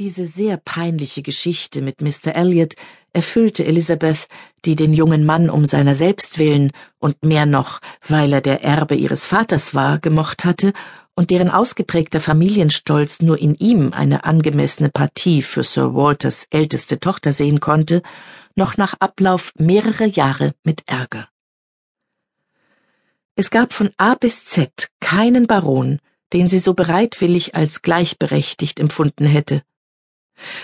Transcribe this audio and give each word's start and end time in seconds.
Diese 0.00 0.24
sehr 0.24 0.56
peinliche 0.56 1.20
Geschichte 1.20 1.82
mit 1.82 2.00
Mr. 2.00 2.34
Elliot 2.34 2.72
erfüllte 3.12 3.66
Elizabeth, 3.66 4.28
die 4.64 4.74
den 4.74 4.94
jungen 4.94 5.26
Mann 5.26 5.50
um 5.50 5.66
seiner 5.66 5.94
selbst 5.94 6.38
willen 6.38 6.72
und 7.00 7.22
mehr 7.22 7.44
noch, 7.44 7.80
weil 8.08 8.32
er 8.32 8.40
der 8.40 8.64
Erbe 8.64 8.94
ihres 8.94 9.26
Vaters 9.26 9.74
war, 9.74 9.98
gemocht 9.98 10.46
hatte 10.46 10.72
und 11.14 11.28
deren 11.28 11.50
ausgeprägter 11.50 12.18
Familienstolz 12.18 13.20
nur 13.20 13.38
in 13.38 13.54
ihm 13.56 13.92
eine 13.92 14.24
angemessene 14.24 14.88
Partie 14.88 15.42
für 15.42 15.64
Sir 15.64 15.94
Walters 15.94 16.46
älteste 16.48 16.98
Tochter 16.98 17.34
sehen 17.34 17.60
konnte, 17.60 18.00
noch 18.54 18.78
nach 18.78 18.94
Ablauf 19.00 19.52
mehrerer 19.58 20.06
Jahre 20.06 20.54
mit 20.64 20.82
Ärger. 20.86 21.28
Es 23.34 23.50
gab 23.50 23.74
von 23.74 23.90
A 23.98 24.14
bis 24.14 24.46
Z 24.46 24.88
keinen 25.00 25.46
Baron, 25.46 25.98
den 26.32 26.48
sie 26.48 26.58
so 26.58 26.72
bereitwillig 26.72 27.54
als 27.54 27.82
gleichberechtigt 27.82 28.80
empfunden 28.80 29.26
hätte 29.26 29.62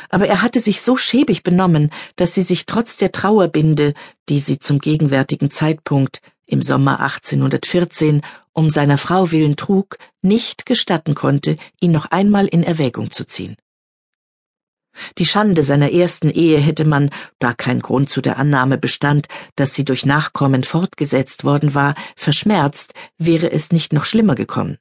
aber 0.09 0.28
er 0.28 0.42
hatte 0.42 0.60
sich 0.60 0.80
so 0.80 0.96
schäbig 0.96 1.42
benommen, 1.42 1.91
dass 2.16 2.34
sie 2.34 2.42
sich 2.42 2.66
trotz 2.66 2.96
der 2.96 3.12
Trauerbinde, 3.12 3.95
die 4.28 4.41
sie 4.41 4.59
zum 4.59 4.78
gegenwärtigen 4.78 5.51
Zeitpunkt 5.51 6.20
im 6.46 6.62
Sommer 6.62 7.01
1814 7.01 8.23
um 8.52 8.70
seiner 8.70 8.96
Frau 8.96 9.32
willen 9.32 9.56
trug, 9.56 9.98
nicht 10.23 10.65
gestatten 10.65 11.15
konnte, 11.15 11.56
ihn 11.80 11.92
noch 11.92 12.06
einmal 12.06 12.46
in 12.46 12.62
Erwägung 12.62 13.10
zu 13.10 13.27
ziehen. 13.27 13.56
Die 15.18 15.27
Schande 15.27 15.62
seiner 15.62 15.93
ersten 15.93 16.30
Ehe 16.30 16.59
hätte 16.59 16.87
man, 16.87 17.10
da 17.38 17.52
kein 17.52 17.80
Grund 17.80 18.09
zu 18.09 18.23
der 18.23 18.38
Annahme 18.38 18.79
bestand, 18.79 19.27
dass 19.56 19.74
sie 19.74 19.84
durch 19.84 20.06
Nachkommen 20.06 20.65
fortgesetzt 20.65 21.45
worden 21.45 21.74
war, 21.74 21.95
verschmerzt, 22.16 22.95
wäre 23.18 23.52
es 23.52 23.73
nicht 23.73 23.93
noch 23.93 24.06
schlimmer 24.06 24.34
gekommen. 24.34 24.79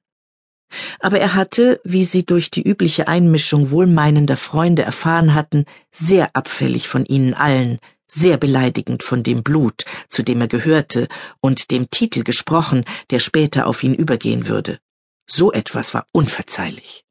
Aber 0.99 1.19
er 1.19 1.35
hatte, 1.35 1.79
wie 1.83 2.03
sie 2.03 2.25
durch 2.25 2.51
die 2.51 2.63
übliche 2.63 3.07
Einmischung 3.07 3.71
wohlmeinender 3.71 4.37
Freunde 4.37 4.81
erfahren 4.81 5.33
hatten, 5.33 5.65
sehr 5.91 6.35
abfällig 6.35 6.87
von 6.87 7.05
ihnen 7.05 7.33
allen, 7.33 7.79
sehr 8.07 8.37
beleidigend 8.37 9.03
von 9.03 9.23
dem 9.23 9.43
Blut, 9.43 9.85
zu 10.09 10.23
dem 10.23 10.41
er 10.41 10.47
gehörte, 10.47 11.07
und 11.39 11.71
dem 11.71 11.89
Titel 11.89 12.23
gesprochen, 12.23 12.85
der 13.09 13.19
später 13.19 13.67
auf 13.67 13.83
ihn 13.83 13.93
übergehen 13.93 14.47
würde. 14.47 14.79
So 15.27 15.51
etwas 15.51 15.93
war 15.93 16.07
unverzeihlich. 16.11 17.03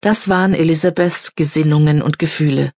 Das 0.00 0.28
waren 0.28 0.54
Elisabeths 0.54 1.34
Gesinnungen 1.34 2.02
und 2.02 2.18
Gefühle. 2.18 2.72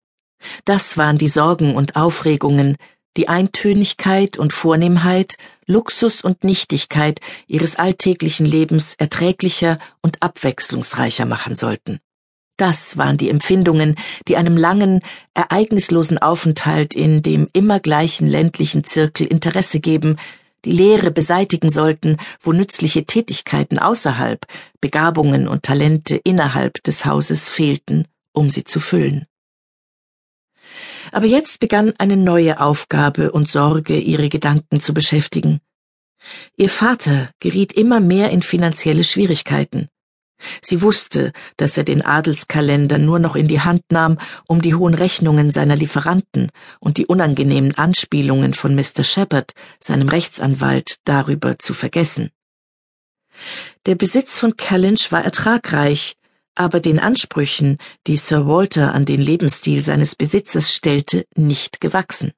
Das 0.65 0.99
waren 0.99 1.17
die 1.17 1.29
Sorgen 1.29 1.75
und 1.75 1.97
Aufregungen, 1.97 2.77
die 3.17 3.29
Eintönigkeit 3.29 4.39
und 4.39 4.53
Vornehmheit, 4.53 5.37
Luxus 5.67 6.23
und 6.23 6.45
Nichtigkeit 6.45 7.21
ihres 7.47 7.77
alltäglichen 7.77 8.47
Lebens 8.47 8.95
erträglicher 8.95 9.79
und 10.03 10.23
abwechslungsreicher 10.23 11.25
machen 11.25 11.55
sollten. 11.55 12.01
Das 12.57 12.97
waren 12.97 13.17
die 13.17 13.31
Empfindungen, 13.31 13.97
die 14.29 14.37
einem 14.37 14.57
langen, 14.57 15.01
ereignislosen 15.35 16.19
Aufenthalt 16.19 16.95
in 16.95 17.23
dem 17.23 17.49
immer 17.53 17.81
gleichen 17.81 18.29
ländlichen 18.29 18.85
Zirkel 18.85 19.27
Interesse 19.27 19.81
geben, 19.81 20.19
die 20.65 20.71
Leere 20.71 21.11
beseitigen 21.11 21.71
sollten, 21.71 22.17
wo 22.41 22.53
nützliche 22.53 23.07
Tätigkeiten 23.07 23.79
außerhalb, 23.79 24.47
Begabungen 24.81 25.49
und 25.49 25.65
Talente 25.65 26.17
innerhalb 26.17 26.83
des 26.85 27.05
Hauses 27.05 27.49
fehlten, 27.49 28.07
um 28.33 28.51
sie 28.51 28.65
zu 28.65 28.81
füllen. 28.81 29.27
Aber 31.13 31.27
jetzt 31.27 31.61
begann 31.61 31.93
eine 31.99 32.17
neue 32.17 32.61
Aufgabe 32.61 33.33
und 33.33 33.49
Sorge, 33.49 33.99
ihre 33.99 34.29
Gedanken 34.29 34.81
zu 34.81 34.95
beschäftigen. 34.95 35.61
Ihr 36.57 36.71
Vater 36.71 37.31
geriet 37.41 37.73
immer 37.73 38.01
mehr 38.01 38.31
in 38.31 38.43
finanzielle 38.43 39.05
Schwierigkeiten. 39.05 39.89
Sie 40.63 40.83
wusste, 40.83 41.33
dass 41.57 41.77
er 41.77 41.85
den 41.85 42.03
Adelskalender 42.03 42.99
nur 42.99 43.19
noch 43.19 43.37
in 43.37 43.49
die 43.49 43.61
Hand 43.61 43.83
nahm, 43.91 44.19
um 44.47 44.61
die 44.61 44.75
hohen 44.75 44.95
Rechnungen 44.95 45.51
seiner 45.51 45.77
Lieferanten 45.77 46.51
und 46.81 46.97
die 46.97 47.07
unangenehmen 47.07 47.75
Anspielungen 47.77 48.55
von 48.55 48.75
Mr. 48.75 49.05
Shepard, 49.05 49.53
seinem 49.81 50.09
Rechtsanwalt, 50.09 50.97
darüber 51.05 51.59
zu 51.59 51.73
vergessen. 51.73 52.31
Der 53.87 53.95
Besitz 53.95 54.39
von 54.39 54.57
Kellynch 54.57 55.11
war 55.13 55.25
ertragreich, 55.25 56.17
aber 56.55 56.81
den 56.81 56.99
Ansprüchen, 56.99 57.79
die 58.07 58.17
Sir 58.17 58.47
Walter 58.47 58.95
an 58.95 59.05
den 59.05 59.21
Lebensstil 59.21 59.85
seines 59.85 60.15
Besitzers 60.15 60.75
stellte, 60.75 61.27
nicht 61.35 61.81
gewachsen. 61.81 62.33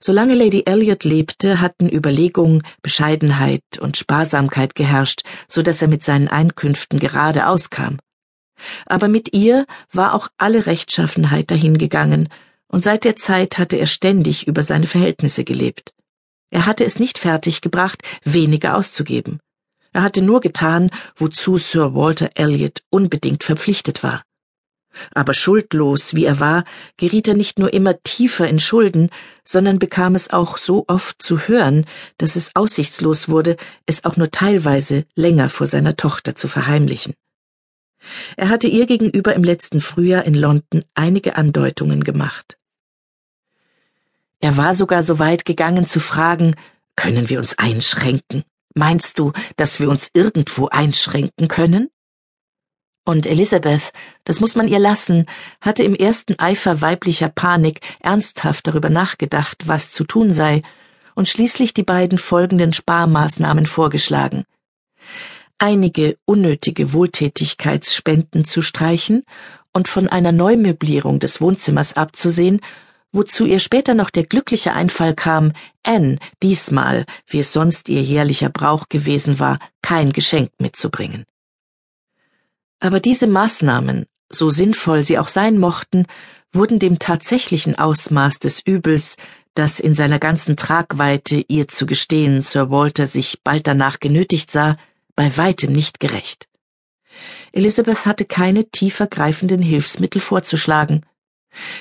Solange 0.00 0.34
Lady 0.34 0.64
Elliot 0.66 1.04
lebte, 1.04 1.60
hatten 1.60 1.88
Überlegung, 1.88 2.62
Bescheidenheit 2.82 3.62
und 3.80 3.96
Sparsamkeit 3.96 4.74
geherrscht, 4.74 5.22
so 5.48 5.62
dass 5.62 5.80
er 5.80 5.88
mit 5.88 6.02
seinen 6.02 6.28
Einkünften 6.28 6.98
gerade 6.98 7.46
auskam. 7.46 7.98
Aber 8.86 9.08
mit 9.08 9.32
ihr 9.32 9.66
war 9.92 10.14
auch 10.14 10.28
alle 10.36 10.66
Rechtschaffenheit 10.66 11.50
dahingegangen, 11.50 12.28
und 12.68 12.82
seit 12.82 13.04
der 13.04 13.16
Zeit 13.16 13.58
hatte 13.58 13.76
er 13.76 13.86
ständig 13.86 14.46
über 14.46 14.62
seine 14.62 14.86
Verhältnisse 14.86 15.44
gelebt. 15.44 15.92
Er 16.50 16.66
hatte 16.66 16.84
es 16.84 16.98
nicht 16.98 17.18
fertiggebracht, 17.18 18.02
weniger 18.24 18.76
auszugeben. 18.76 19.40
Er 19.92 20.02
hatte 20.02 20.22
nur 20.22 20.40
getan, 20.40 20.90
wozu 21.16 21.58
Sir 21.58 21.94
Walter 21.94 22.30
Elliot 22.34 22.82
unbedingt 22.90 23.44
verpflichtet 23.44 24.02
war. 24.02 24.24
Aber 25.14 25.34
schuldlos, 25.34 26.14
wie 26.14 26.24
er 26.24 26.38
war, 26.38 26.64
geriet 26.96 27.28
er 27.28 27.34
nicht 27.34 27.58
nur 27.58 27.72
immer 27.72 28.02
tiefer 28.02 28.48
in 28.48 28.60
Schulden, 28.60 29.10
sondern 29.44 29.78
bekam 29.78 30.14
es 30.14 30.30
auch 30.30 30.58
so 30.58 30.84
oft 30.86 31.22
zu 31.22 31.48
hören, 31.48 31.86
dass 32.18 32.36
es 32.36 32.54
aussichtslos 32.54 33.28
wurde, 33.28 33.56
es 33.86 34.04
auch 34.04 34.16
nur 34.16 34.30
teilweise 34.30 35.04
länger 35.14 35.48
vor 35.48 35.66
seiner 35.66 35.96
Tochter 35.96 36.34
zu 36.34 36.48
verheimlichen. 36.48 37.14
Er 38.36 38.48
hatte 38.48 38.66
ihr 38.66 38.86
gegenüber 38.86 39.34
im 39.34 39.44
letzten 39.44 39.80
Frühjahr 39.80 40.24
in 40.24 40.34
London 40.34 40.84
einige 40.94 41.36
Andeutungen 41.36 42.04
gemacht. 42.04 42.58
Er 44.40 44.56
war 44.56 44.74
sogar 44.74 45.02
so 45.02 45.18
weit 45.18 45.44
gegangen 45.44 45.86
zu 45.86 46.00
fragen, 46.00 46.56
können 46.96 47.30
wir 47.30 47.38
uns 47.38 47.58
einschränken? 47.58 48.44
Meinst 48.74 49.18
du, 49.18 49.32
dass 49.56 49.80
wir 49.80 49.88
uns 49.88 50.10
irgendwo 50.14 50.68
einschränken 50.68 51.48
können? 51.48 51.88
Und 53.04 53.26
Elisabeth, 53.26 53.92
das 54.24 54.38
muss 54.38 54.54
man 54.54 54.68
ihr 54.68 54.78
lassen, 54.78 55.26
hatte 55.60 55.82
im 55.82 55.94
ersten 55.94 56.38
Eifer 56.38 56.80
weiblicher 56.80 57.28
Panik 57.28 57.80
ernsthaft 58.00 58.66
darüber 58.66 58.90
nachgedacht, 58.90 59.66
was 59.66 59.90
zu 59.90 60.04
tun 60.04 60.32
sei, 60.32 60.62
und 61.14 61.28
schließlich 61.28 61.74
die 61.74 61.82
beiden 61.82 62.16
folgenden 62.16 62.72
Sparmaßnahmen 62.72 63.66
vorgeschlagen. 63.66 64.44
Einige 65.58 66.16
unnötige 66.24 66.92
Wohltätigkeitsspenden 66.92 68.44
zu 68.44 68.62
streichen 68.62 69.24
und 69.72 69.88
von 69.88 70.08
einer 70.08 70.32
Neumöblierung 70.32 71.18
des 71.18 71.40
Wohnzimmers 71.40 71.94
abzusehen 71.94 72.60
wozu 73.12 73.44
ihr 73.44 73.58
später 73.58 73.94
noch 73.94 74.10
der 74.10 74.24
glückliche 74.24 74.72
Einfall 74.72 75.14
kam, 75.14 75.52
Anne 75.82 76.18
diesmal, 76.42 77.04
wie 77.26 77.40
es 77.40 77.52
sonst 77.52 77.88
ihr 77.88 78.02
jährlicher 78.02 78.48
Brauch 78.48 78.88
gewesen 78.88 79.38
war, 79.38 79.58
kein 79.82 80.12
Geschenk 80.12 80.50
mitzubringen. 80.58 81.24
Aber 82.80 82.98
diese 82.98 83.26
Maßnahmen, 83.26 84.06
so 84.28 84.50
sinnvoll 84.50 85.04
sie 85.04 85.18
auch 85.18 85.28
sein 85.28 85.58
mochten, 85.58 86.06
wurden 86.52 86.78
dem 86.78 86.98
tatsächlichen 86.98 87.78
Ausmaß 87.78 88.38
des 88.38 88.60
Übels, 88.66 89.16
das 89.54 89.80
in 89.80 89.94
seiner 89.94 90.18
ganzen 90.18 90.56
Tragweite 90.56 91.44
ihr 91.48 91.68
zu 91.68 91.86
gestehen 91.86 92.42
Sir 92.42 92.70
Walter 92.70 93.06
sich 93.06 93.42
bald 93.44 93.66
danach 93.66 94.00
genötigt 94.00 94.50
sah, 94.50 94.78
bei 95.14 95.36
weitem 95.36 95.72
nicht 95.72 96.00
gerecht. 96.00 96.48
Elizabeth 97.52 98.06
hatte 98.06 98.24
keine 98.24 98.70
tiefer 98.70 99.06
greifenden 99.06 99.60
Hilfsmittel 99.60 100.20
vorzuschlagen, 100.20 101.02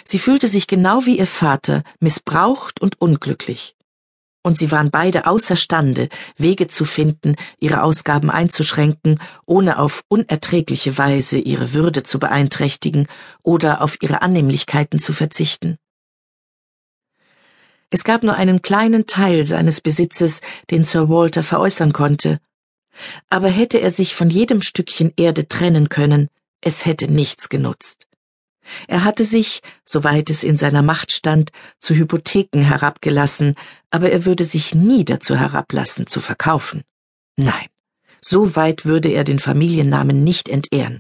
Sie 0.04 0.20
fühlte 0.20 0.48
sich 0.48 0.68
genau 0.68 1.06
wie 1.06 1.18
ihr 1.18 1.28
Vater 1.28 1.84
missbraucht 2.00 2.82
und 2.82 3.00
unglücklich. 3.00 3.76
Und 4.44 4.58
sie 4.58 4.72
waren 4.72 4.90
beide 4.90 5.28
außerstande, 5.28 6.09
Wege 6.36 6.68
zu 6.68 6.84
finden, 6.86 7.36
ihre 7.59 7.84
Ausgaben 7.84 8.31
einzuschränken, 8.31 9.20
ohne 9.46 9.78
auf 9.78 10.04
unerträgliche 10.08 10.98
Weise 10.98 11.38
ihre 11.38 11.74
Würde 11.74 12.02
zu 12.04 12.18
beeinträchtigen 12.18 13.07
oder 13.44 13.81
auf 13.81 14.01
ihre 14.01 14.24
Annehmlichkeiten 14.24 15.00
zu 15.00 15.13
verzichten. 15.13 15.78
Es 17.92 18.04
gab 18.04 18.24
nur 18.24 18.36
einen 18.36 18.62
kleinen 18.62 19.06
Teil 19.06 19.45
seines 19.45 19.81
Besitzes, 19.81 20.42
den 20.72 20.84
Sir 20.84 21.10
Walter 21.10 21.44
veräußern 21.44 21.94
konnte, 21.94 22.40
aber 23.30 23.50
hätte 23.50 23.80
er 23.80 23.92
sich 23.92 24.16
von 24.16 24.30
jedem 24.30 24.62
Stückchen 24.62 25.13
Erde 25.18 25.48
trennen 25.48 25.90
können, 25.90 26.30
es 26.62 26.86
hätte 26.86 27.12
nichts 27.12 27.50
genutzt. 27.50 28.07
Er 28.88 29.03
hatte 29.03 29.25
sich, 29.25 29.62
soweit 29.85 30.29
es 30.29 30.44
in 30.44 30.57
seiner 30.57 30.81
Macht 30.81 31.12
stand, 31.12 31.51
zu 31.79 31.95
Hypotheken 31.95 32.62
herabgelassen, 32.62 33.56
aber 33.89 34.12
er 34.12 34.25
würde 34.25 34.44
sich 34.44 34.75
nie 34.75 35.06
dazu 35.06 35.38
herablassen, 35.38 36.07
zu 36.07 36.19
verkaufen. 36.19 36.83
Nein, 37.38 37.68
so 38.21 38.56
weit 38.56 38.85
würde 38.85 39.09
er 39.09 39.23
den 39.23 39.39
Familiennamen 39.39 40.23
nicht 40.23 40.50
entehren. 40.50 41.00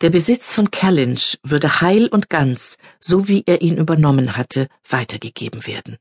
Der 0.00 0.10
Besitz 0.10 0.52
von 0.52 0.70
Kellynch 0.70 1.38
würde 1.42 1.80
heil 1.80 2.08
und 2.08 2.30
ganz, 2.30 2.78
so 3.00 3.28
wie 3.28 3.42
er 3.46 3.60
ihn 3.60 3.76
übernommen 3.76 4.36
hatte, 4.36 4.68
weitergegeben 4.88 5.66
werden. 5.66 5.98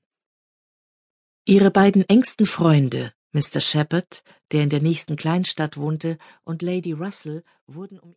Ihre 1.45 1.71
beiden 1.71 2.07
engsten 2.07 2.45
Freunde, 2.45 3.13
Mr. 3.31 3.61
Shepherd, 3.61 4.23
der 4.51 4.63
in 4.63 4.69
der 4.69 4.81
nächsten 4.81 5.15
Kleinstadt 5.15 5.77
wohnte, 5.77 6.17
und 6.43 6.61
Lady 6.61 6.91
Russell, 6.91 7.43
wurden 7.67 7.99
um 7.99 8.05